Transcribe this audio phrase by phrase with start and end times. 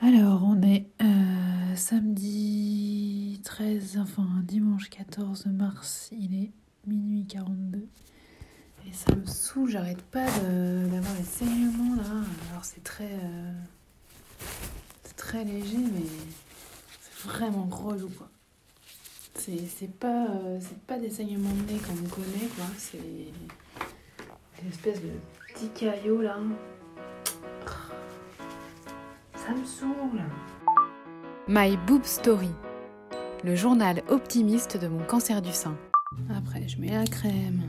[0.00, 6.52] Alors, on est euh, samedi 13, enfin dimanche 14 mars, il est
[6.86, 7.86] minuit 42.
[8.86, 12.22] Et ça me saoule, j'arrête pas d'avoir les saignements là.
[12.50, 13.10] Alors, c'est très.
[13.12, 13.52] euh,
[15.02, 16.06] c'est très léger, mais
[17.00, 18.30] c'est vraiment relou quoi.
[19.34, 22.64] C'est pas, euh, pas des saignements de nez comme on connaît quoi.
[22.76, 25.10] C'est une espèce de
[25.48, 26.38] petits caillots là.
[29.48, 30.22] Ça me saoule.
[31.48, 32.50] My Boob Story,
[33.44, 35.74] le journal optimiste de mon cancer du sein.
[36.36, 37.62] Après, je mets la crème.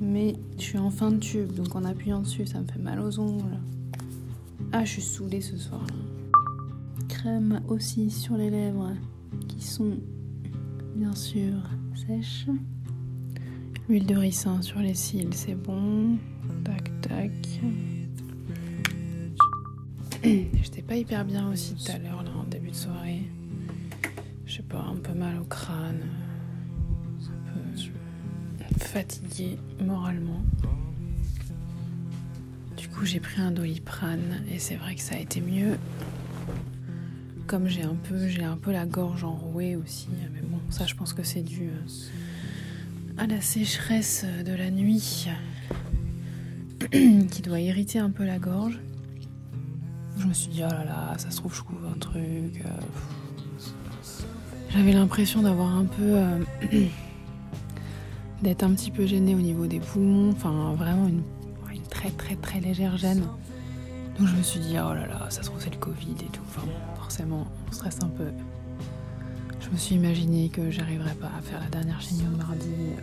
[0.00, 2.98] Mais je suis en fin de tube, donc en appuyant dessus, ça me fait mal
[2.98, 3.60] aux ongles.
[4.72, 5.86] Ah, je suis saoulée ce soir.
[7.08, 8.90] Crème aussi sur les lèvres,
[9.46, 9.98] qui sont
[10.96, 11.52] bien sûr
[11.94, 12.48] sèches.
[13.88, 16.18] L'huile de ricin sur les cils, c'est bon.
[16.64, 17.60] Tac, tac.
[20.62, 23.22] J'étais pas hyper bien aussi tout à l'heure, là, en début de soirée.
[24.46, 26.06] Je sais pas, un peu mal au crâne.
[28.60, 30.40] Un peu fatiguée moralement.
[32.76, 35.76] Du coup, j'ai pris un doliprane et c'est vrai que ça a été mieux.
[37.48, 40.94] Comme j'ai un peu, j'ai un peu la gorge enrouée aussi, mais bon, ça, je
[40.94, 45.28] pense que c'est dû euh, à la sécheresse de la nuit
[46.92, 48.78] qui doit irriter un peu la gorge.
[50.18, 52.22] Je me suis dit, oh là là, ça se trouve, je couvre un truc.
[52.64, 52.68] euh,
[54.70, 56.02] J'avais l'impression d'avoir un peu.
[56.02, 56.38] euh,
[58.42, 60.30] d'être un petit peu gênée au niveau des poumons.
[60.32, 61.22] Enfin, vraiment une,
[61.90, 63.20] très très très légère gêne.
[64.18, 66.30] Donc je me suis dit, oh là là, ça se trouve, c'est le Covid et
[66.32, 66.42] tout.
[66.48, 66.62] Enfin,
[66.96, 68.26] forcément, on stresse un peu.
[69.60, 72.68] Je me suis imaginé que j'arriverais pas à faire la dernière chimio de mardi.
[72.68, 73.02] euh.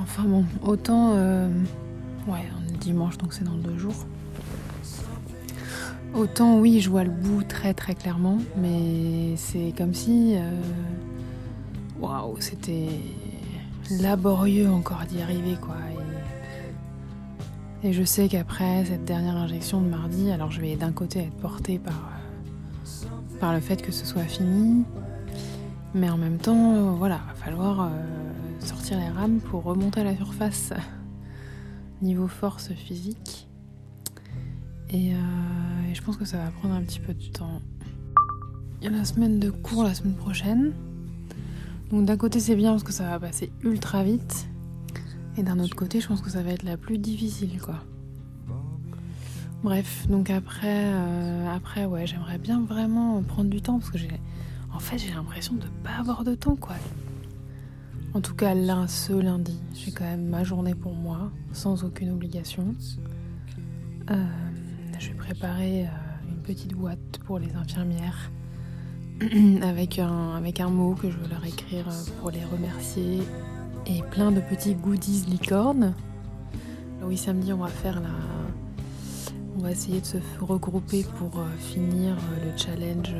[0.00, 1.12] Enfin bon, autant.
[2.26, 4.06] Ouais, on dimanche, donc c'est dans deux jours.
[6.14, 10.36] Autant oui, je vois le bout très très clairement, mais c'est comme si...
[10.36, 10.60] euh,
[12.00, 12.88] Waouh, c'était
[14.00, 15.76] laborieux encore d'y arriver, quoi.
[17.82, 21.20] Et, et je sais qu'après cette dernière injection de mardi, alors je vais d'un côté
[21.20, 23.06] être portée par, euh,
[23.40, 24.84] par le fait que ce soit fini,
[25.94, 27.90] mais en même temps, euh, voilà, va falloir
[28.60, 30.72] sortir les rames pour remonter à la surface
[32.04, 33.48] niveau force physique.
[34.90, 37.60] Et, euh, et je pense que ça va prendre un petit peu de temps.
[38.80, 40.72] Il y a la semaine de cours la semaine prochaine.
[41.90, 44.46] Donc d'un côté c'est bien parce que ça va passer ultra vite.
[45.36, 47.82] Et d'un autre côté je pense que ça va être la plus difficile quoi.
[49.64, 54.10] Bref, donc après, euh, après ouais, j'aimerais bien vraiment prendre du temps parce que j'ai,
[54.74, 56.74] en fait, j'ai l'impression de pas avoir de temps quoi.
[58.14, 62.10] En tout cas, là, ce lundi, j'ai quand même ma journée pour moi, sans aucune
[62.10, 62.76] obligation.
[64.08, 64.24] Euh,
[65.00, 65.88] je vais préparer euh,
[66.30, 68.30] une petite boîte pour les infirmières
[69.62, 73.20] avec un, avec un mot que je veux leur écrire euh, pour les remercier
[73.86, 75.92] et plein de petits goodies licornes.
[77.02, 78.10] Oui, samedi, on va faire la.
[79.58, 83.12] On va essayer de se regrouper pour finir le challenge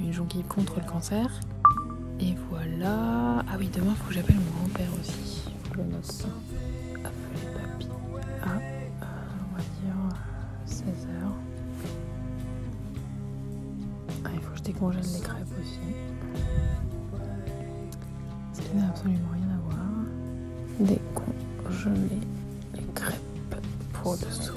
[0.00, 1.28] Une jonquille contre le cancer.
[2.20, 3.42] Et voilà.
[3.48, 5.44] Ah oui, demain, faut que j'appelle mon grand-père aussi.
[5.76, 6.26] Le note.
[7.04, 7.88] Appeler papy.
[8.42, 9.06] À, euh,
[9.46, 9.98] on va dire
[10.66, 11.30] 16h.
[14.24, 15.78] Ah, il faut que je décongèle les crêpes aussi.
[18.52, 19.86] Ce qui n'a absolument rien à voir.
[20.80, 22.20] Décongeler
[22.74, 23.56] les crêpes
[23.92, 24.56] pour le soir.